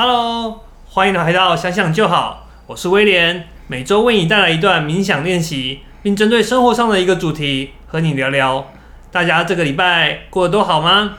[0.00, 8.64] Hello，欢迎来到想想就好，我是威廉，每周为你带来一段冥想练习，并针对生活上的一个主题和你聊聊。
[9.10, 11.14] 大家这个礼拜过得都好吗？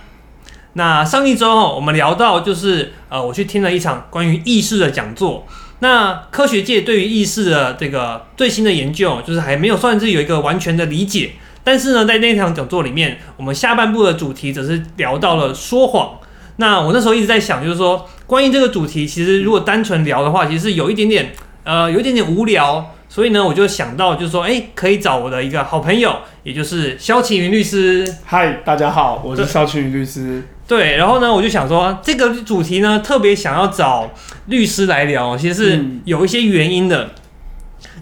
[0.76, 5.46] 那上一周，我们聊到就是呃，我去听了一场关于意识的讲座。
[5.80, 11.32] 那科学界对于意识的这个最新的研究，就是还没有算是有一个完全的理解。
[11.66, 16.18] 但是呢，在那场讲座里面，我们下半部的主题则是聊到了说谎。
[16.56, 21.32] 那我那时候一直在想，就是说关于这个主题，其实如果单纯聊的话，其实是有一点点
[21.64, 22.94] 呃，有一点点无聊。
[23.08, 28.08] 所以呢，我就想到，就是说，哎，可以找我的一个好朋友，也就是肖启云律师。
[28.24, 30.44] 嗨，大家好，我是肖启云律师。
[30.68, 34.12] 对，然后呢，我就想说，这个主题呢，特别想要找
[34.46, 37.10] 律师来聊，其实是有一些原因的。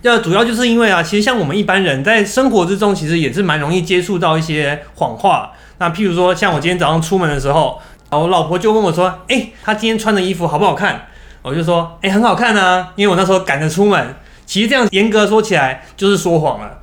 [0.02, 5.54] 要主要就是因为啊，其实像我们一般人在生活之中，其实也是蛮容易接触到一些谎话。
[5.80, 7.80] 那譬如说，像我今天早上出门的时候，
[8.12, 11.08] 我老婆就问我说：“哎，她今天穿的衣服好不好看？”
[11.44, 14.16] 我就说：“哎，很好看啊。”因为我那时候赶着出门。
[14.46, 16.80] 其实这样严格说起来就是说谎了，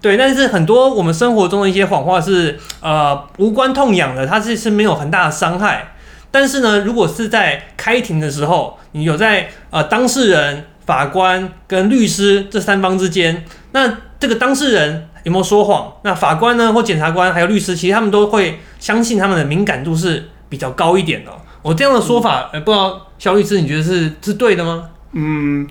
[0.00, 0.16] 对。
[0.16, 5.92] 但是很多我们生活中的一些谎话是呃无关痛痒的，它是是没有很大的伤害。
[6.30, 15.92] 但是呢，如果是在开庭的时候，你有在呃当事人、法官跟律师这三方之间，那这个当事人有没有说谎？
[16.04, 21.32] 那法官呢或检察官还有律师，其实他们都会相信他们的敏感度是比较高一点的。
[21.62, 24.90] 我这样的说法，呃，不知道肖律师你觉得是是对的吗？
[25.12, 25.66] 嗯。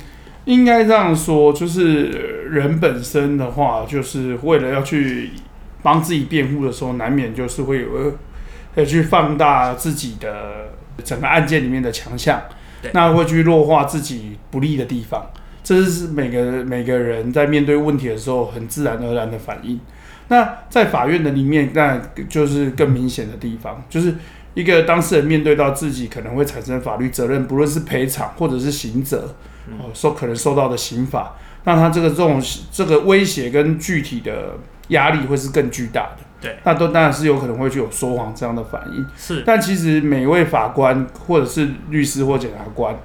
[0.45, 2.05] 应该这样说，就是
[2.49, 5.29] 人本身的话，就是为了要去
[5.83, 8.11] 帮自己辩护的时候，难免就是会有
[8.73, 10.71] 要去放大自己的
[11.03, 12.41] 整个案件里面的强项，
[12.91, 15.29] 那会去弱化自己不利的地方，
[15.63, 19.79] 这是每个每个人在面对问题的时候很自然而然的反应。
[20.29, 24.15] 那在法院的里面，那就是更明显的地方，就是
[24.53, 29.35] 一个当事人面对到自己可能会产生法律责任，不论是赔偿或者是刑责。
[29.79, 31.35] 哦，受可能受到的刑罚，
[31.65, 32.41] 那他这个这种
[32.71, 34.57] 这个威胁跟具体的
[34.87, 36.23] 压力会是更巨大的。
[36.41, 39.05] 对，那都当然是有可能会具有说谎这样的反应。
[39.15, 42.99] 是，但其实每位法官或者是律师或检察官，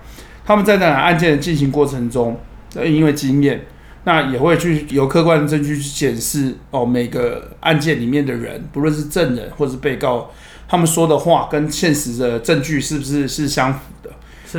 [0.47, 2.41] 他们在那案件的进行过程中，
[2.75, 3.67] 因为经验，
[4.05, 10.31] 那也会去有客观的证据去检视哦，每个案件里面的人，不论是证人或者是被告，
[10.69, 14.11] 他们说的话跟现实的证据是不是是相符的。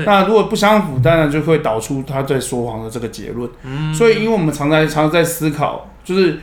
[0.06, 3.50] 那如果不相符，当然就会导出他在说谎的这个结论。
[3.64, 6.40] 嗯，所以因为我们常在常在思考，就是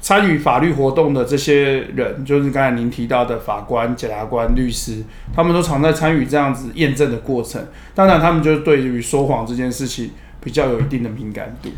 [0.00, 5.02] 参与法律活动的这些人，就是刚才您提到的法官、检察官、律师，
[5.34, 7.62] 他们都常在参与这样子验证的过程。
[7.94, 11.68] 当然，他们就对于说谎这件事情比较有一定的敏感度。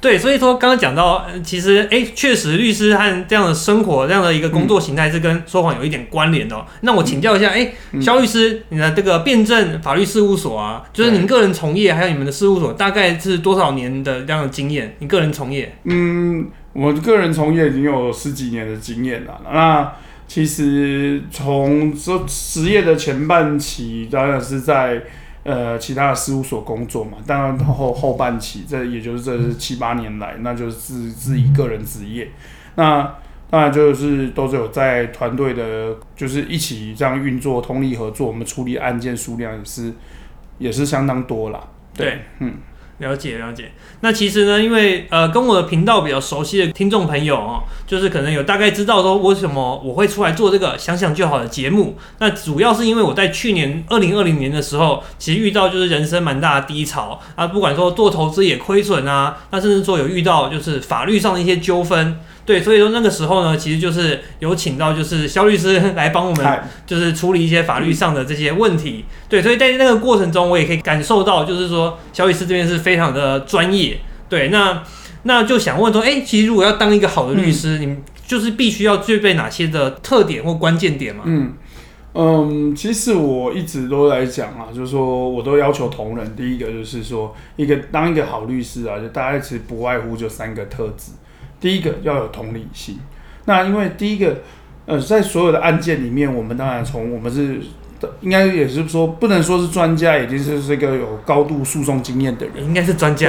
[0.00, 6.64] 对，所以说刚刚讲到，其实哎，确实律师和这样的生活、这样的一个工作形态是跟说谎有一点关联的。
[6.82, 14.94] 那我请教一下，哎，肖律师，你的这个辩证法律事务所啊，就是您个人从业，还有你们的事务所，大概是多少年的这样的经验？
[15.00, 15.74] 你个人从业？
[15.82, 19.40] 嗯，我个人从业已经有十几年的经验了。
[19.52, 19.92] 那
[20.28, 25.02] 其实从说职业的前半期，当然是在。
[25.48, 32.28] 呃，其他的事务所工作嘛，当然后后半期，这也就是这是七八年来，那就是自自己个人职业，
[32.74, 33.14] 那
[33.48, 39.92] 当然就是都是有在团队的，就是一起这样运作、通力合作，我们处理案件数量也是
[40.58, 41.60] 也是相当多啦。
[41.94, 42.54] 对，嗯。
[42.98, 43.70] 了解了解，
[44.00, 51.96] 那其实呢，因为呃，跟我的频道比较熟悉的听众朋友哦，就是可能有大概知道说为什么我会出来做这个想想就好的节目。
[52.18, 62.18] 那主要是因为我在去年二零二零年的时候，其实遇到就是人生蛮大的低潮啊，不管说做投资也亏损啊，那甚至说有遇到就是法律上的一些纠纷。
[62.48, 69.04] 对，所以说那个时候呢，其实就是有请到就是肖律师 来帮我们，就是处理一些法律上的这些问题。
[69.28, 73.98] 对，所以在那个过程中，我也可以感受到，就是说肖律师这边是非常的专业。
[74.30, 74.82] 对，那
[75.24, 81.24] 那就想问说，哎，其实如果要当一个好的律师，你就是必须要具备哪些的特点或关键点嘛？
[81.26, 81.52] 嗯
[82.14, 91.12] 嗯，其实我一直都来讲啊，就是说我都要求同仁，第一个就是说，一个当一个好律师啊，就大概其实不外乎就三个特质。
[91.60, 92.98] 第一个要有同理心，
[93.46, 94.42] 那因为第一个，
[94.86, 97.60] 呃，在所有的案件里面，我们当然从我们是
[98.20, 103.28] 应该也是说不能说是专家，已经是是一个有高度诉讼经验的人，应该是专家。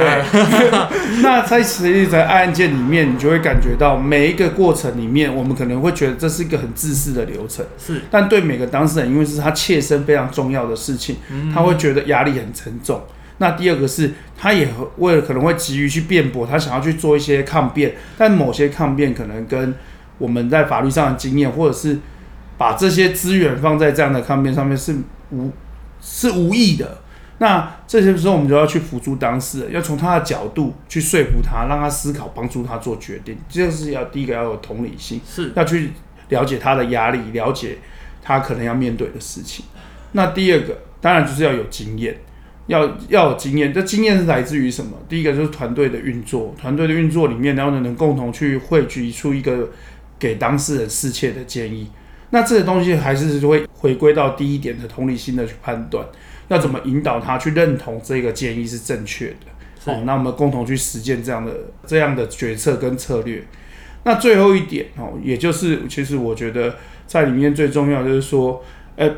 [1.22, 8.02] 那在实际在案件里面，你就会感觉到每一个过程里面，我们可能会觉得这是一个很自私的流程，是。
[8.12, 11.16] 但对每个当事人，因为是他切身非常重要的事情，
[11.52, 13.02] 他会觉得压力很沉重。
[13.40, 19.74] 那第二个是，他也为了可能会急于去辩驳，他想要去做一些抗辩，但某些抗辩可能跟
[20.18, 21.98] 我们在法律上的经验，或者是
[22.58, 24.94] 把这些资源放在这样的抗辩上面是
[25.30, 25.50] 无
[26.02, 26.98] 是无意的。
[27.38, 33.38] 那这些时候我们就要去辅助当事人，要从他的角度去说服他，让他思考，帮助他做决定。
[33.48, 35.92] 这是要第一个要有同理心，是要去
[36.28, 37.78] 了解他的压力，了解
[38.22, 39.64] 他可能要面对的事情。
[40.12, 42.14] 那第二个当然就是要有经验，
[42.70, 43.72] 要要有经验。
[43.72, 44.92] 这经验是来自于什么？
[45.08, 49.68] 第一个就是团队的运作，团队的运作里面，然后呢能共同去汇聚出一个
[50.18, 51.90] 给当事人适切的建议。
[52.30, 56.06] 那这个东西还是会回归到第一点的同理心的去判断。
[56.48, 59.92] 要怎么引导他去认同这个建议是正确的？
[59.92, 61.52] 哦，那我们共同去实践这样的
[61.86, 63.42] 这样的决策跟策略。
[64.04, 66.74] 那最后一点哦，也就是其实我觉得
[67.06, 68.64] 在里面最重要就是说，
[68.96, 69.08] 呃，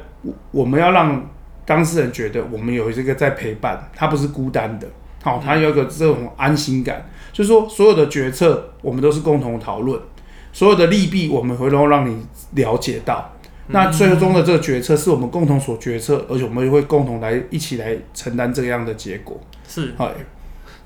[0.50, 1.30] 我们要让
[1.64, 4.86] 当事人觉得我们有这个在陪伴，他不是孤单的，
[5.22, 10.00] 好，他有一个这种安心感，就是说所有的决策我们都是共同讨论，
[10.52, 13.32] 所有的利弊我们会都让你了解到。
[13.68, 19.40] 那最终的这个决策是我们共同所决策，而且我们会共同来一起来承担这样的结果。
[19.66, 20.10] 是，好，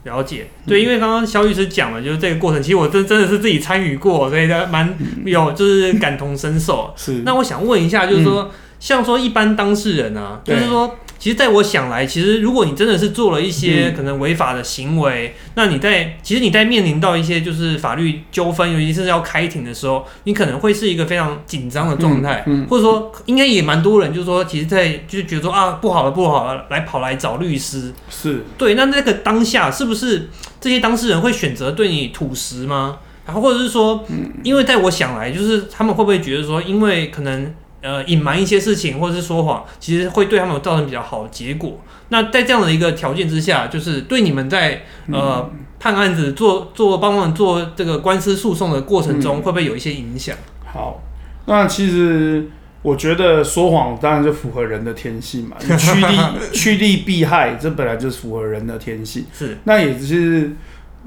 [0.04, 0.46] 了解。
[0.66, 4.94] 对，因为刚刚肖律师讲了，就是这个过程，其实我真真的是自己参与过，所以蛮
[5.24, 6.92] 有就是感同身受。
[6.94, 7.22] 是。
[7.24, 10.96] 那我想问一下，就是说，像说一般当事人啊，就是说。
[11.18, 28.74] 其实，在我想来，其实如果你真的是做了一些可能违法的行为，那你在其实你在面临到一些就是法律纠纷，尤其是要开庭的时候，你可能会是一个非常紧张的状态，或者说应该也蛮多人就是说，其实，在就是觉得说啊不好了不好了，来跑来找律师，是对。
[28.74, 30.28] 那那个当下是不是
[30.60, 32.98] 这些当事人会选择对你吐实吗？
[33.24, 34.04] 然后或者是说，
[34.44, 37.54] 因为在我想来，就是他们会不会觉得说，因为可能。
[37.86, 41.78] 呃，隐瞒一些事情或者是说谎，其实会对他们造成比较好的结果。
[42.08, 45.48] 那在这样的一个条件之下，就是对你们在呃
[45.78, 50.36] 判案子、做做帮忙做这个官司诉讼的过程中，会不会有一些影响？
[50.64, 51.00] 好，
[51.44, 52.48] 那其实
[52.82, 56.18] 我觉得说谎当然就符合人的天性嘛，趋利
[56.52, 59.24] 趋利避害，这本来就是符合人的天性。
[59.32, 60.50] 是，那也是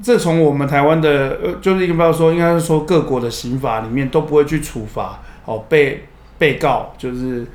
[0.02, 6.06] 这从我们台湾的呃，就是应该说，应该是说各国的刑法里面都不会去处罚哦被。
[6.40, 7.46] 被告就是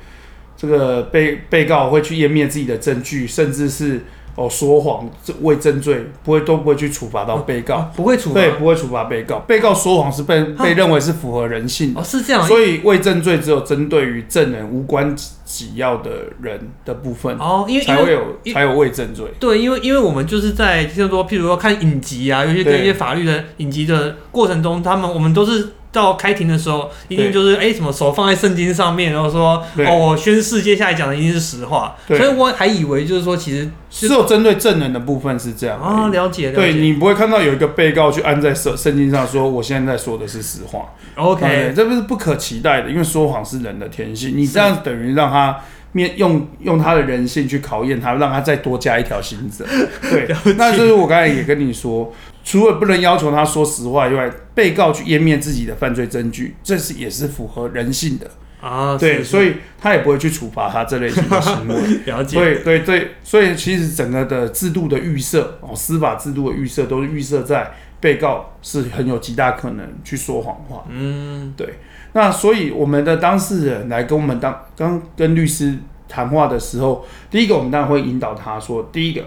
[0.56, 4.04] 这个被被告会去湮灭自己的证据，甚至是
[4.36, 5.10] 哦说谎
[5.42, 9.40] 为证罪，不会都不会去处罚到被告，不会处罚对不会处罚被告。
[9.40, 16.10] 被告说谎是被被认为是符合人性的，哦是这样，所以为证罪只有针对于证人无关紧要的
[16.40, 19.26] 人的部分哦，因为才会有才有为证罪。
[19.40, 25.72] 对，因为因为我们就是在就是说，譬如说看影集啊，有些跟一些法律的影集的过程中，他们我们都是。
[25.96, 31.96] 到开庭的时候，一定就是哎，什么手放在圣经上面，然后说哦，我宣誓接下来讲的一定是实话。
[32.06, 36.50] 所以我还以为就是说，其实只有针对证人的部分是这样啊，了解。
[36.50, 40.92] 对你不会看到有一个被告去按在圣圣经上说，我现在说的是实话。
[41.14, 44.36] OK，这不是不可期待的，因为说谎是人的天性。
[44.36, 45.58] 你这样等于让他
[45.96, 49.64] 面用用他的人性去考验他，让他再多加一条心则。
[50.02, 52.14] 对， 那就是我刚才也跟你说。
[52.48, 58.96] 除了不能要求他说实话以外，被告去湮灭自己的犯罪证据，这是也是符合人性的啊。
[58.96, 61.74] 对，所以他也不会去处罚他这类型的行为。
[62.06, 62.38] 了解。
[62.38, 70.84] 对对对，所以其实整个的制度的预设哦，司法制度的预设都是预设在被告是很有极大可能去说谎话。
[70.88, 71.80] 嗯，对。
[72.12, 79.24] 那所以我们的当事人来跟我们当刚跟律师谈话的时候，第一个我们当然会引导他说，第一个。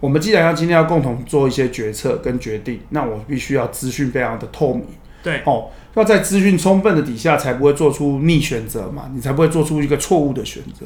[0.00, 4.84] 我们既然要今天要共同做一些决策跟决定，那我必须要资讯非常的透明。
[5.22, 10.84] 对，哦，要在资讯充分的底下，才不会做出逆选择嘛，你才不会做出一个错误的选择。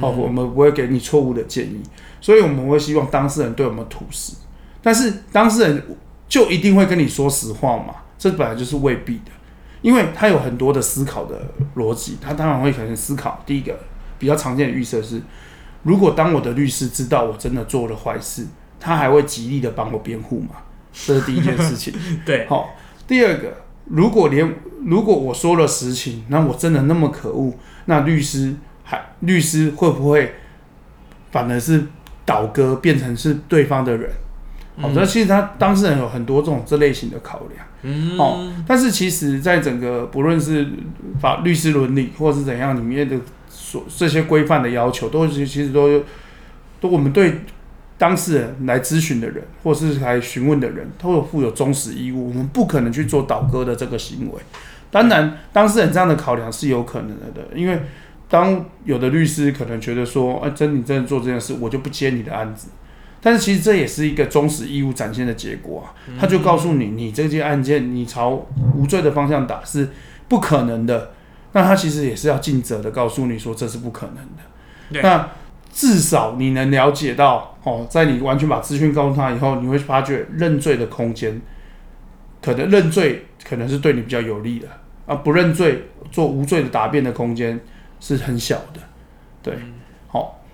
[0.00, 1.80] 哦，我们不会给你错误的建议，
[2.20, 4.34] 所以我们会希望当事人对我们吐实。
[4.80, 5.82] 但是当事人
[6.28, 7.94] 就一定会跟你说实话嘛？
[8.16, 9.32] 这本来就是未必的，
[9.82, 11.40] 因为他有很多的思考的
[11.76, 13.42] 逻辑，他当然会可能思考。
[13.44, 13.78] 第一个
[14.18, 15.20] 比较常见的预设是，
[15.82, 18.46] 如果当我的律师知道我真的做了坏事。
[18.82, 20.56] 他还会极力的帮我辩护嘛？
[20.90, 21.92] 这是第一件事情。
[22.24, 22.70] 对，好。
[23.06, 24.54] 第二个，如果连
[24.86, 27.52] 如果我说了实情，那我真的那么可恶，
[27.84, 30.36] 那律师还律师会不会
[31.30, 31.88] 反而是
[32.24, 34.10] 倒戈，变成是对方的人？
[34.80, 37.66] 好，那其实他当事人有很多这种这类型的考量。
[37.82, 40.66] 嗯，哦，但是其实，在整个不论是
[41.20, 43.16] 法律师伦理或是怎样里面的
[43.48, 46.02] 所这些规范的要求，都是其实都
[46.80, 47.40] 都我们对。
[48.00, 52.28] 当事人来咨询的人，或是来询问的人，都有负有忠实义务。
[52.28, 54.40] 我们不可能去做倒戈的这个行为。
[54.90, 57.78] 当然，当事人这样的考量是有可能的，因为
[58.26, 62.68] 当有的律师可能觉得说，哎，真你真的做这件事，我就不接你的案子。
[63.20, 65.94] 但是其实这也是一个忠实义务展现的结果啊。
[66.18, 69.88] 他就告诉你，你这件案件你朝无罪的方向打是
[70.28, 71.12] 不可能的。
[71.52, 75.02] 那他其实也是要尽责的告诉你说，这是不可能的。
[75.02, 75.28] 那。
[75.72, 81.40] 至少你能了解到哦，在你完全把资讯告诉他以后，你会发觉认罪的空间，
[82.42, 84.66] 可能认罪可能是对你比较有利的
[85.06, 87.60] 啊，不认罪做无罪的答辩的空间
[88.00, 88.80] 是很小的，
[89.44, 89.60] 对，好，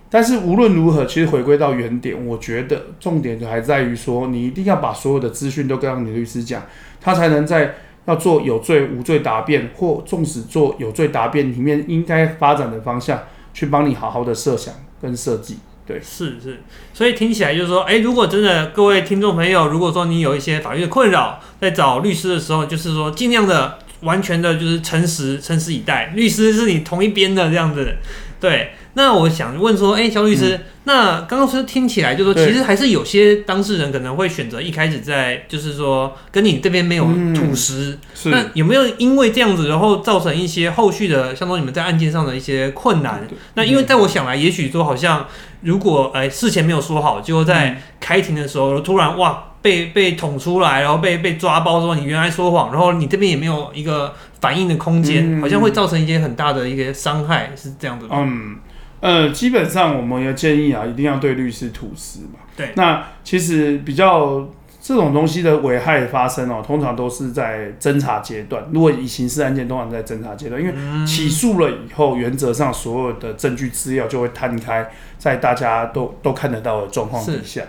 [0.08, 6.62] 但是无论如何，其实回归到原点，我觉得重点就还在于说，你一定要把所有的资讯都跟你的律师讲，
[7.00, 7.75] 他才能在
[8.06, 13.20] 要做有罪无罪答辩或纵使做有罪答辩里面应该发展的方向，
[13.52, 14.72] 去帮你好好的设想
[15.02, 15.58] 跟设计。
[15.84, 16.60] 对，是是，
[16.94, 27.96] 所以听起来就是说，哎，如果真的各位听众朋友，如果说你有一些法律的困扰，在找律师的时候，就是说尽量的完全的就是诚实，诚实以待，律师是你同一边的这样子，
[28.40, 28.70] 对。
[28.97, 43.29] 那我想问说，哎，肖律师，那刚刚说听起来就说，其实还是有些当事人可能会选择一开始在，就是说跟你这边没有吐实，那有没有因为这样子，然后造成一些后续的，相当于你们在案件上的一些困难？
[43.53, 45.26] 那因为在我想来，也许说好像
[45.61, 58.57] 如果哎事前没有说好，就在开庭的时候突然哇被被捅出来，然后被被抓包说你原来说谎，然后你这边也没有一个反应的空间，好像会造成一些很大的一个伤害，是这样子嗯。
[59.06, 62.40] 呃，基本上我们要建议啊，一定要对律师吐司嘛。
[62.56, 62.72] 对。
[62.75, 64.48] 那其实比较
[64.80, 68.64] 这种东西的危害发生哦，通常都是在侦查阶段。
[68.72, 70.75] 如果以刑事案件，通常在侦查阶段，因为
[71.06, 77.62] 起诉了以后，原则上所有的证据资料就会摊开在大家都都看得到的状况底下。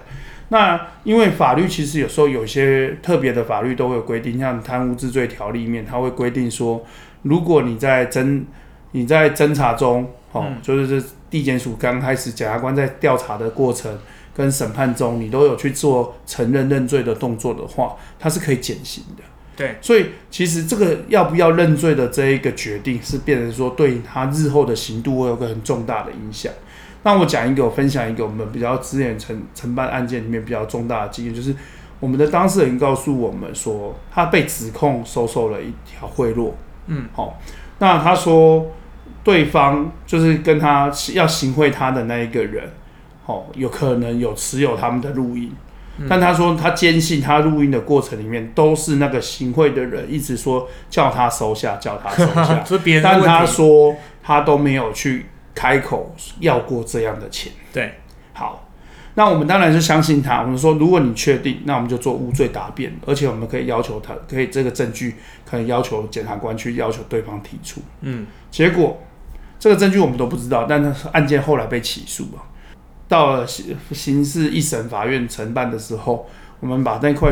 [0.50, 6.84] 那因为法律其实有时候有些特别的法律都会有规定，像贪污治罪条例里面，它会规定说，
[7.22, 8.42] 如果你在侦
[8.94, 11.08] 你在侦查中，哦，就是这。
[11.30, 13.98] 地检署刚开始，检察官在调查的过程
[14.34, 19.24] 跟审判中，你都有去做承认认罪的动作的话，它是可以减刑的。
[19.56, 26.54] 对，所以其实这个要不要认罪的这一个决定，是变成说对他日后的刑度会有个很重大的影响。
[27.04, 31.56] 那我讲一个，我分享一个我们比较之前承承办案件里面比较重大的经验，就是
[32.00, 36.52] 我们的当事人告诉我们说，他被指控收受了一条贿赂。
[36.86, 37.38] 嗯，好，
[37.80, 38.66] 那他说。
[39.28, 42.64] 对方就是跟他要行贿他的那一个人，
[43.26, 45.52] 哦，有可能有持有他们的录音，
[46.08, 52.64] 但他说他坚信他录音的过程里面都是那个行贿的人一直说叫他收下，叫他收下，
[53.04, 53.94] 但他说
[54.24, 57.52] 他都没有去开口要过这样的钱。
[57.74, 57.96] 对，
[58.32, 58.70] 好，
[59.16, 60.44] 那我们当然是相信他。
[60.44, 65.16] 我们说，如果你确定，那我们就做无罪答辩，而且我们可以要求他，可以这个证据
[65.46, 67.82] 可以要求检察官去要求对方提出。
[68.00, 69.02] 嗯，结果。
[69.60, 72.44] 这个证据我们都不知道，但是案件后来被起诉了。
[73.08, 76.28] 到了刑刑事一审法院承办的时候，
[76.60, 77.32] 我们把那块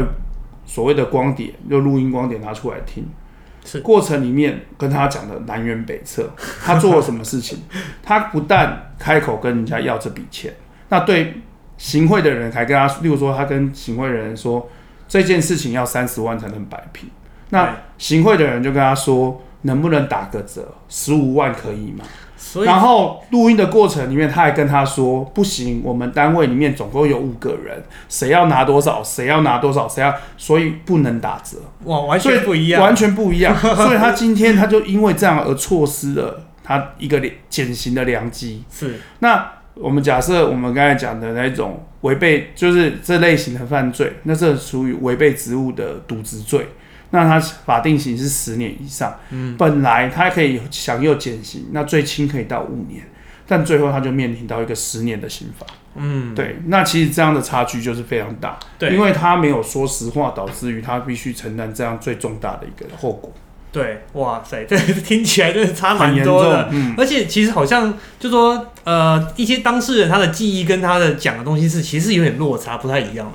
[0.66, 3.06] 所谓的光碟，就录音光碟拿出来听。
[3.64, 6.32] 是过程里面跟他讲的南辕北辙。
[6.64, 7.60] 他做了什么事情？
[8.02, 10.54] 他不但开口跟人家要这笔钱，
[10.90, 11.42] 那对
[11.78, 14.70] 行贿的人还跟他，例如说他跟行贿人说
[15.08, 17.10] 这件事情要三十万才能摆平。
[17.50, 19.42] 那行贿的人就跟他说。
[19.66, 20.74] 能不能打个折？
[20.88, 22.04] 十五万可以吗？
[22.64, 33.56] 然后录音的过程里面，他还跟他说：“不行，我们单位里面总共有五个人，谁要拿多少，谁要拿多少，谁要，所以不能打折。”哇，完全不一样，完全不一样。
[33.60, 38.64] 所以他今天他就因为这样而错失了他一个减刑的良机。
[38.72, 38.96] 是。
[39.20, 46.68] 那我们假设我们刚才讲的那种违背，就是这类型的犯罪，那这属于违背职务的渎职罪。
[47.16, 53.02] 那他法定刑是十年以上，嗯，本来他可以享有减刑，那最轻可以到五年，
[53.48, 63.34] 但最后他就面临到一个十年的刑罚，嗯，对，那其实这样的差距就是非常大，对，因为他没有说实话，导致于他必须承担这样最重大的一个后果。
[63.72, 73.30] 对，哇塞， 这听起来真的差蛮多的，嗯，而且其实好像就说，呃，一些当事人他的记忆跟他的讲的东西是其实有点落差，不太一样。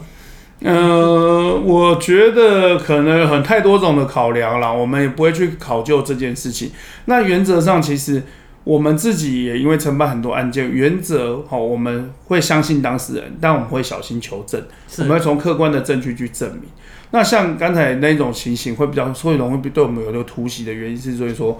[0.63, 6.71] 呃，我觉得可能很太多种的考量了，我们也不会去考究这件事情。
[7.07, 8.23] 那原则上，其实
[8.65, 14.63] 我们自己也因为承办很多案件，原则好，我们会相信当事人，但我们会小心求证，
[14.99, 16.65] 我们会从客观的证据去证明。
[17.13, 21.59] 那像刚才那种情形，会比较会容易对我们有个突袭的原因是，所以说。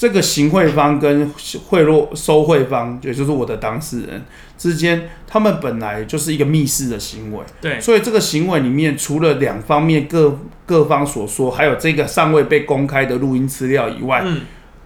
[0.00, 1.30] 这个行贿方跟
[1.68, 4.24] 贿赂收贿方，也就是我的当事人
[4.56, 7.44] 之间，他们本来就是一个密室的行为。
[7.60, 14.40] 对，所以这个行为里面，除了两方面各各方所说，还有这个尚未被公开的录音资料以外，嗯，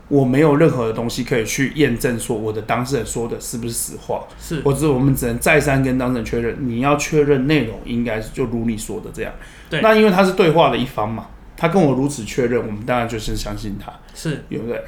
[0.08, 4.24] 我没有任何的东西可以去验证说我的当事人说的是不是实话。
[4.40, 9.32] 是，或者我们只能再三跟当事人确认，你要确认内容应该是就如你说的这样。
[9.70, 14.82] 对，那因为他是对话的一方嘛，他跟我如此确认，我们当然就是相信他，是，对不对？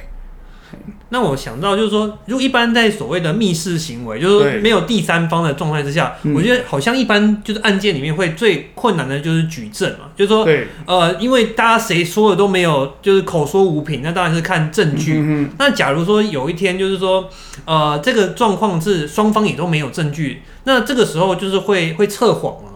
[1.09, 10.43] 那我想到就是说，如果一般在所谓的密室行为，就是说没有第三方的状态之下，我觉得好像一般就是案件里面会最困难的就是举证嘛，就是说，
[10.85, 15.13] 呃，因为大家谁说的都没有，就是口说无凭，那当然是看证据。
[15.57, 17.29] 那假如说有一天就是说，
[17.63, 22.66] 呃，这个状况是双方也都没有证据，那这个时候就是会会测谎了。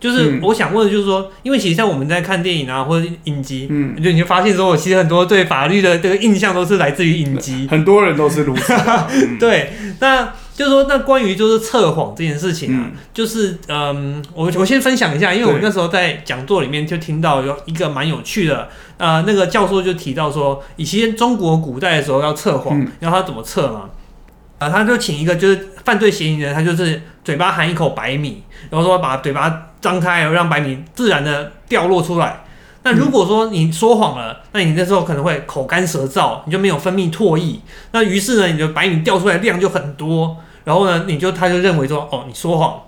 [0.00, 8.72] 就是我想问的，就是说，因为其实像我们在看电影啊，或者影集，嗯，就你就发现说，我其实很多对法律的这个印象都是来自于影集，很多人都是如此。
[9.40, 23.90] 对，那就是说，那关于就是测谎这件事情啊，就是嗯，我我先分享一下，因为我那时候在讲座里面就听到有一个蛮有趣的，呃，那个教授就提到说，以前中国古代的时候要测谎，然后他怎么测嘛？
[24.58, 32.40] 啊，他就请一个就是犯罪嫌疑人，他就是嘴巴含一口白米，然后说把嘴巴张开，然后让白米自然的掉落出来。
[32.82, 37.60] 那如果说你说谎了，那你那时候可能会口干舌燥，你就没有分泌唾液。
[37.92, 42.80] 那于是呢，你的白米掉出来量就很多，然后呢，你就他就认为说，哦，你说谎。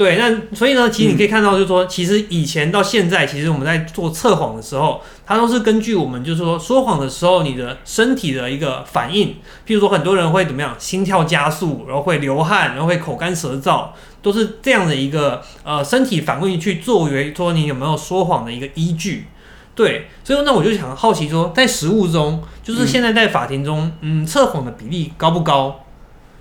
[0.00, 9.36] 对，那所以呢，其实你可以看到，就是说，其实以前到现在，其实我们在做测谎的时候，它都是根据我们就是说说谎的时候你的身体的一个反应。
[9.66, 13.88] 譬如说，很多人会怎么样，心跳加速，然后会流汗，然后会口干舌燥，
[14.22, 19.26] 都是这样的一个呃身体反应去作为说你有没有说谎的一个依据。
[19.74, 25.84] 对，所以那我就想好奇说，在实务中，就是现在在法庭中，嗯，测谎的比例高不高？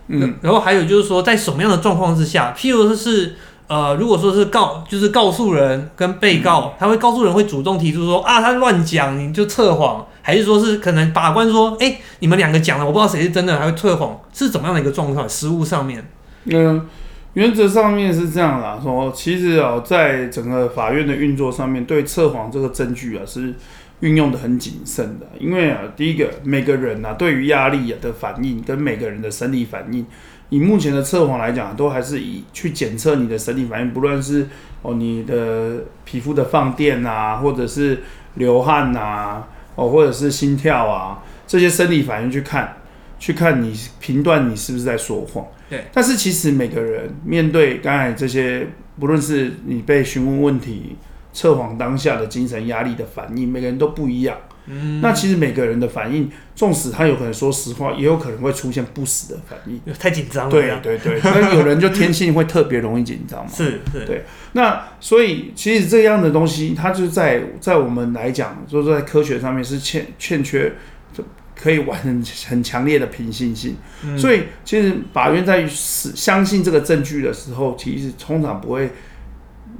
[0.07, 3.35] 嗯，然后还有就是说，在什么样的状况之下，譬如说是。
[3.69, 15.29] 呃，如果说是告，就是告诉人跟被告，他会告诉人会主动提出说啊，他乱讲，你就测谎，还是说是可能法官说，哎，你们两个讲了，我不知道谁是真的，还会测谎，是怎么样的一个状况？
[15.29, 16.03] 实务上面，
[16.45, 16.83] 嗯，
[17.33, 23.53] 原则上面是这样啦，说其实哦，在整个法院的运作上面，对测谎这个证据啊，是
[23.99, 30.03] 运用的很谨慎的，因为啊，第一个每个人呐，对于压力的反应跟每个人的生理反应。
[30.49, 34.47] 以目前的测谎来讲，都还是以去检测你的生理反应，不论是
[34.81, 38.01] 哦你的皮肤的放电啊，或者是
[38.35, 39.43] 流汗呐，
[39.75, 42.77] 哦或者是心跳啊这些生理反应去看，
[43.19, 45.45] 去看你评断你是不是在说谎。
[45.69, 45.85] 对。
[45.93, 48.67] 但是其实每个人面对刚才这些，
[48.99, 50.95] 不论是你被询问问题、
[51.31, 54.35] 测谎当下的精神压力的反应，每个人都不一样。
[55.01, 59.81] 那其实每个人的反应，纵使他有可能说实话，也有可能会出现不死的反应。
[59.99, 60.51] 太紧张了。
[60.51, 63.51] 对对对，那有人就天性会特别容易紧张嘛。
[63.51, 64.05] 是是。
[64.05, 70.73] 对，那所以其实这样的东西，它就在在我们来讲，就是在科学上面是欠欠缺，
[71.55, 73.75] 可以玩很很强烈的平行性。
[74.17, 78.89] 所以其实法院在相信这个证据的时候，其实通常不会。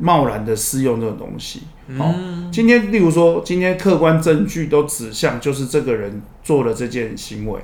[0.02, 1.64] 贸然的适用这种东西，
[1.98, 2.14] 好，
[2.52, 7.60] 今天例如说，今天客观证据都指向就是这个人做了这件行为，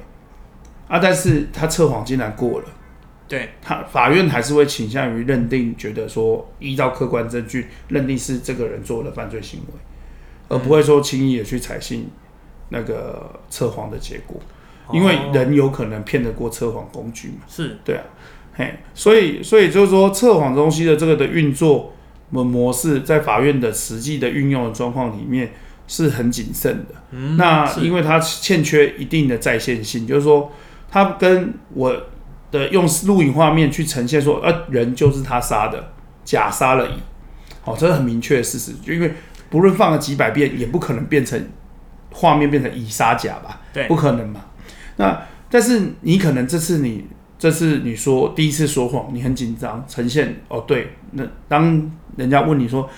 [0.88, 2.65] 啊，但是他测谎竟然过了，
[3.27, 3.49] 对。
[3.61, 9.73] 他法院还是会倾向于认定，觉得说依照客观证据认定是这个人做了犯罪行为，
[10.49, 12.07] 而不会说轻易的去采信
[12.69, 14.41] 那个测谎的结果，
[14.91, 17.77] 因为人有可能骗得过测谎工具嘛，是。
[17.85, 18.03] 对啊，
[18.55, 21.91] 嘿，所以所以就是说测谎东西的这个的运作。
[22.29, 25.51] 模模式在法院的实际的运用的状况里面
[25.88, 26.95] 是很谨慎的。
[27.11, 30.51] 嗯，那因为它欠缺一定的在线性，就是说，
[30.89, 31.95] 它跟我
[32.51, 35.91] 的用录影画面去呈现说，呃，人就是他杀的，
[36.23, 36.93] 假杀了乙，
[37.63, 38.73] 哦，这是很明确的事实。
[38.83, 39.13] 就因为
[39.49, 41.49] 不论放了几百遍，也不可能变成
[42.11, 43.61] 画面变成乙杀甲吧？
[43.71, 44.45] 对，不可能嘛。
[44.97, 47.05] 那但是你可能这次你。
[47.38, 50.93] 这是你说第一次说谎，你很紧张，呈现哦对。
[51.12, 52.89] 那当人家问你说，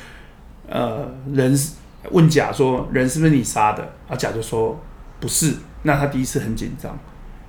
[0.70, 1.58] 呃，人
[2.12, 3.94] 问甲说人是不是你杀的？
[4.08, 4.80] 啊，甲就说
[5.20, 5.54] 不是。
[5.84, 6.98] 那他第一次很紧张，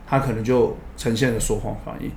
[0.06, 2.10] 他可能就呈现了说谎反应。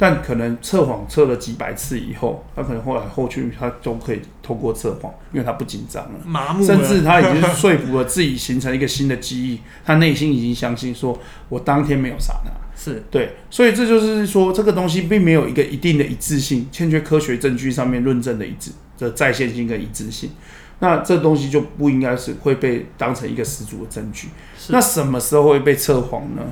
[0.00, 12.50] 但可能测谎测了几百次以后，他可能后来后续他都可以通过测谎，因为他不紧张了，麻木，甚至他已经说服了自己形成一个新的记忆，他内心已经相信说，我当天没有杀他。
[12.80, 20.30] 是对，所以这就是说，这个东西并没有一个一定的一致性，欠缺科学证据上面论证的一致的在线性跟一致性。
[20.78, 24.28] 那这东西就不应该是会被当成一个十足的证据。
[24.68, 26.42] 那什么时候会被测谎呢？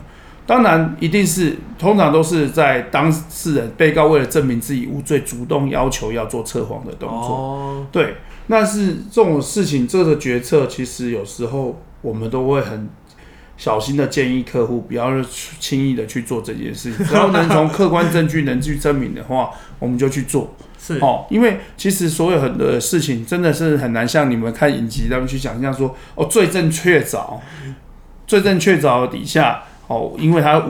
[0.48, 7.86] 当然，一定是通常都是在当事人被告为了证明自己无罪，主动要求要做测谎的动作。
[7.92, 8.16] 对，
[8.48, 12.88] 那是这种事情，这个决策其实有时候我们都会很。
[13.56, 15.10] 小心的建议客户不要
[15.58, 20.54] 轻易的去做这件事情，只要能从客观证据能去证明的话，我们就去做。
[20.78, 27.40] 是哦，因为其实所有很多事情真的是很难像你们看影集他们去想象说，哦，罪证确凿，
[28.26, 30.62] 罪证确凿底下，哦，因为他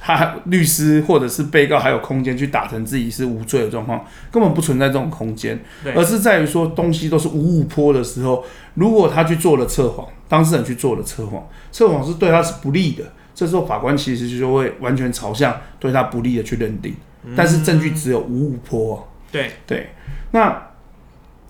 [0.00, 5.62] 他他律师或者是被告还有空间去打成自己是无罪的状况，根本不存在这种空间，
[5.94, 8.42] 而是在于说东西都是五五坡的时候，
[8.74, 16.94] 如果他去做了测谎，当事人去做了测谎，测谎是对他是不利的，这时候法官其实就会完全朝向对他不利的去认定，
[17.36, 19.50] 但是证据只有五五坡，对。
[19.66, 19.90] 对，
[20.32, 20.70] 那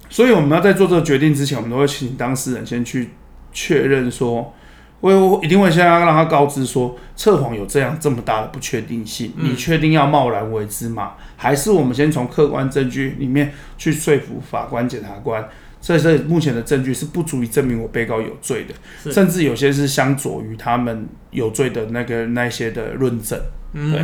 [0.08, 3.10] 所以我们要在做这个决定之前，我们都会请当事人先去
[3.52, 4.52] 确认说。
[5.00, 11.12] 我一定会先要让他告知说，测谎有这样这么大的不确定性，你确定要贸然为之吗？
[11.36, 15.48] 还是我们先从客观证据里面去说服法官、检察官，
[15.80, 18.74] 这这目前的证据是不足以证明我被告有罪的，
[19.10, 23.40] 甚至有些是相左于他们有罪的那个那些的论证。
[23.72, 24.02] 嗯对，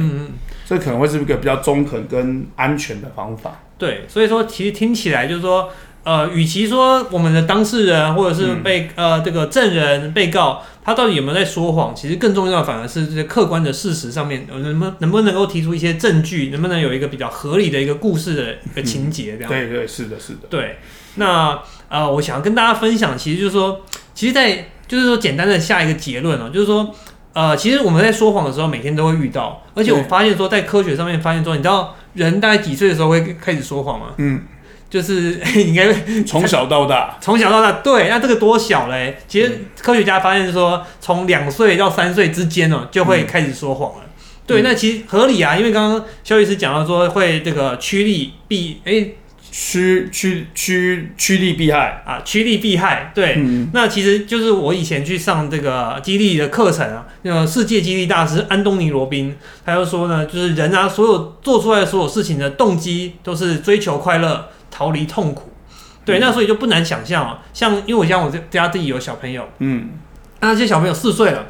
[0.64, 3.60] 这可能会是一个比较中肯跟安全的方法。
[3.76, 5.68] 对，所以说其实听起来就是说。
[6.06, 19.48] 呃，与其说我们的当事人或者是被呃这个证人、被告，他到底有没有在说谎，其实更重要的反而是这些客观的事实上面，能不能不能够提出一些证据，能不能有一个比较合理的一个故事的一个情节这样。
[19.48, 20.46] 对对，是的，是的。
[20.48, 20.78] 对，
[21.16, 23.80] 那呃，我想要跟大家分享，其实就是说，
[24.14, 26.94] 其实，在就是说简单的下一个结论哦，就是说，
[27.32, 34.06] 呃，其实我们在说谎的时候，每天都会遇到，而且我发现说，在科学上面发现说，你知道人大概几岁的时候会开始说谎吗？
[34.18, 34.40] 嗯。
[34.96, 35.92] 就是 应该
[36.24, 39.18] 从小到大， 从小到大，对，那这个多小嘞？
[39.28, 44.04] 其实科学家发现说，从两岁到三岁之间哦，就会开始说谎了。
[44.46, 49.08] 对，那其实合理啊，因为刚刚肖律师讲到说会这个趋利避，哎，
[49.50, 53.12] 趋趋趋趋利避害啊，趋利避害。
[53.14, 53.38] 对，
[53.74, 64.48] 那其实就是我以前去上这个激励的课程啊，那个世界激励大师安东尼罗宾，他就说呢，就是人啊，所有做出来的所有事情的动机都是追求快乐。
[64.70, 65.52] 逃离痛苦，
[66.04, 69.90] 对，那所以就不难想象啊，像因为我像我家自己有小朋友，嗯，
[70.40, 71.46] 那这些小朋友四岁了，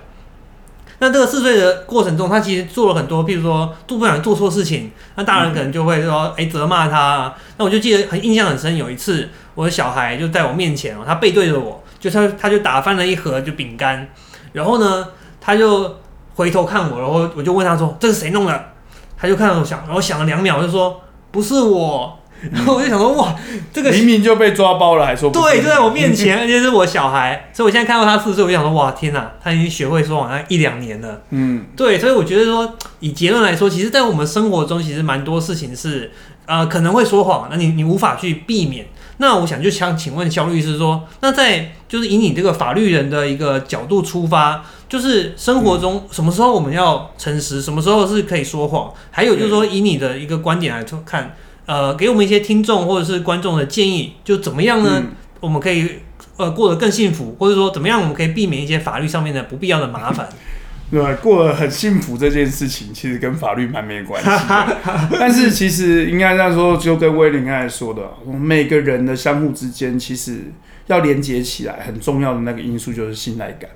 [0.98, 7.35] 那这个四岁的过程中，他其实做了很多，譬如说做不想做错事情，那大人可能就会说，哎，责骂他。
[7.59, 14.09] 那我就记得很印象很深，有一次我的小孩就在我面前哦，他背对着我，就他他就打翻了一盒就饼干，
[14.52, 15.09] 然后呢，
[15.40, 15.96] 他就
[16.35, 18.72] 回头看我，然后我就问他说，这是谁弄的？
[19.18, 22.18] 他就看着我想，然后想了两秒，就说不是我。
[22.53, 23.35] 然后我就想说，哇，
[23.72, 31.22] 这个明明就被抓包了，还说对，就在我面前， 而且是我小孩，所以我现在看到他四岁，我就想说，哇，天哪，他已经学会说谎，像一两年了。
[31.31, 36.12] 嗯，对，所以我觉得说，以结论来说，其实，在我们生活中，其实蛮多事情是，
[36.46, 38.87] 呃，可能会说谎，那你你无法去避免。
[39.18, 48.92] 那我想就想请问肖律师说，那在就是以你这个法律人的一个角度出发，就是生活中什么时候我们要诚实，什么时候是可以说谎？
[49.11, 51.35] 还有就是说，以你的一个观点来看。
[51.66, 55.02] 呃，给我们一些听众或者是观众的建议，就怎么样呢？
[55.40, 55.90] 我们可以
[56.37, 60.29] 呃过得更幸福，或者说怎么样，我们可以避免一些法律上面的不必要的麻烦。
[60.88, 64.31] 对，过得很幸福这件事情，其实跟法律蛮没关系。
[65.18, 70.52] 但是其实应该这样说，就跟威廉刚才说的，我们每个人的相互之间，其实
[70.87, 73.68] 要连接起来，很重要的那个因素就是信赖感。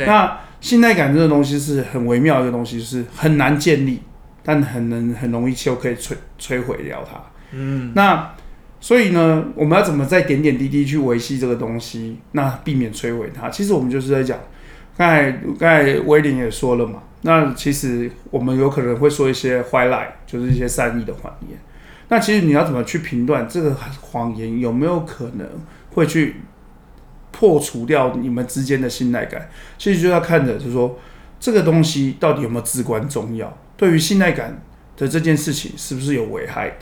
[0.00, 4.02] 那信赖感这个东西是很微妙的东西，是很难建立，
[4.44, 7.18] 但很能很容易就可以摧摧毁掉它。
[7.52, 8.34] 嗯，那
[8.80, 13.50] 所以呢，我们要怎么在点点滴滴去维系这个东西，那避免摧毁它？
[13.50, 14.38] 其实我们就是在讲，
[14.96, 21.58] 刚才刚才威廉也说了嘛，那其实我们有可能会说一些坏赖，就是一些善意的谎言。
[22.08, 25.46] 那其实你要怎么去评断这个谎言有没有可能
[25.92, 26.36] 会去
[27.30, 29.48] 破除掉你们之间的信赖感？
[29.76, 30.98] 其实就要看着，就是说
[31.38, 34.62] 这个东西到底有没有至关重要，对于信赖感
[34.96, 36.76] 的这件事情是不是有危害的？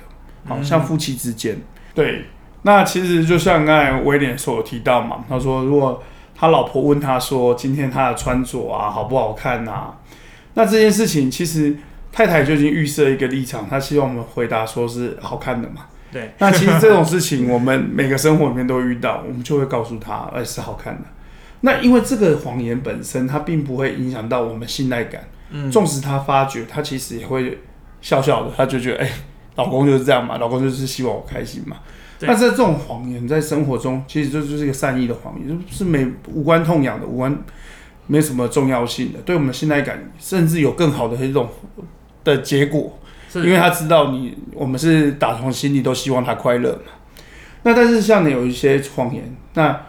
[0.46, 1.56] 好像夫妻之间，
[1.94, 2.24] 对，
[2.62, 6.02] 那其实就像刚才威廉所提到嘛，他说如果
[6.34, 9.94] 他老婆问他说今天他的穿着啊好不好看呐，
[10.54, 11.76] 那这件事情其实
[12.12, 15.86] 太太就已经预设一个立场，他希望我们回答说是好看的嘛。
[16.10, 21.02] 对，那其实这种事情我们每个生活里面都遇到，我们就会告诉他，哎，是好看的。
[21.60, 25.22] 那因为这个谎言本身，它并不会影响到我们信赖感。
[25.50, 27.58] 嗯，纵使他发觉，他其实也会
[28.00, 29.10] 笑笑的，他就觉得哎。
[29.58, 31.76] 老公就是这样嘛，老公就是希望我开心嘛。
[32.20, 37.36] 但是这种谎言在生活中，其实这就是一个善意的谎言，是没无关痛痒的，无关
[38.06, 41.48] 没什么重要性的，对我们的信赖感，甚至有更好的一种
[42.22, 42.98] 的结果，
[43.34, 46.92] 因为他知道你，我们是打从心里都希望他快乐嘛。
[47.64, 49.80] 那但是像你有一些谎言，那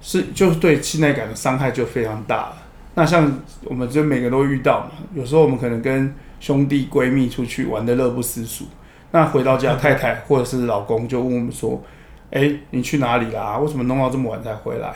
[0.00, 2.56] 是就是对信赖感的伤害就非常大了。
[2.94, 8.66] 那像我们就每个都遇到嘛，有时候我们可能跟兄弟闺蜜出去玩的乐不思蜀。
[9.12, 11.82] 那回到家，太太或者是老公就问我们说
[12.30, 13.56] ：“哎，你去哪里啦？
[13.58, 14.94] 为什么弄到这么晚才回来？”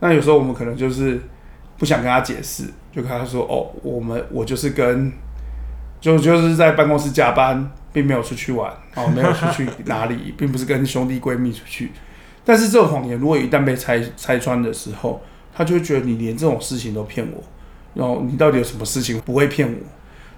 [0.00, 1.20] 那有时候我们可能就是
[1.78, 5.12] 不想跟他解释，就跟他说哦，我们我就是跟
[6.00, 11.92] 就就是在办公室加班，并没有出去玩，哦，没有出去 哪里，并不是跟兄弟闺蜜出去。
[12.44, 15.22] 但是这个谎言如果一旦被拆拆穿的时候，
[15.54, 17.42] 他就会觉得你连这种事情都骗我，
[17.94, 19.78] 然后你到底有什么事情不会骗我？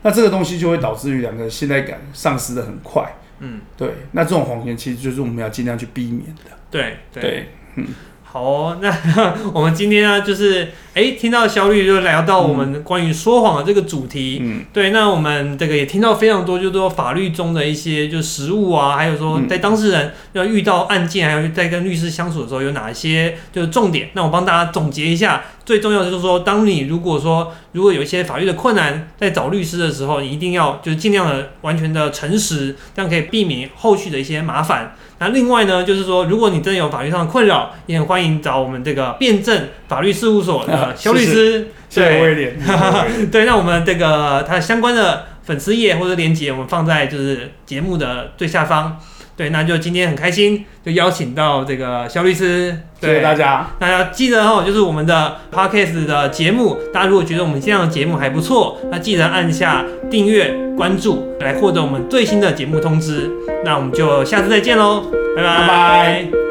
[0.07, 3.17] 那这个东西就会导致于两个信赖感丧失的很快。
[3.41, 3.89] 嗯，对。
[4.13, 6.53] 那这种谎言其实就是我们要尽量去避免的。
[6.71, 7.89] 对对，嗯。
[8.23, 14.39] 好哦，那我们今天呢，就是哎，听到肖律就聊到我们关于说谎的这个主题。
[14.43, 24.11] 嗯，对，那我们这个也听到非常多，就是说法律中的一些就实务啊，还有说在当事人要遇到案件，还有在跟律师相处的时候有哪一些就是重点。
[24.13, 34.97] 那我帮大家总结一下，最重要的就是说，当你如果说如果有一些法律的困难，在找律师的时候，你一定要就是尽量的完全的诚实，这样可以避免后续的一些麻烦。
[35.19, 41.69] 那另外呢，就是说，如果你真的有法律上的困扰，也很欢迎找我们这个辩证法律事务所的 肖律师。
[41.95, 42.57] 对，
[43.31, 48.99] 对，那我们这个他相关的粉丝页或者链接，我们放在就是节目的最下方。
[49.37, 52.75] 对，那就今天很开心，就邀请到这个肖律师。
[52.99, 53.69] 谢谢大家。
[53.79, 63.31] 大家记得哦，就是我们的 podcast 的节目，大家如果觉得我们这样的节目还不错，那记得按下订阅、关注，来获得我们最新的节目通知。
[63.65, 65.05] 那我们就下次再见喽，
[65.37, 66.46] 拜拜。